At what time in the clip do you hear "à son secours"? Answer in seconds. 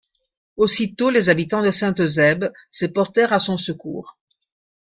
3.33-4.17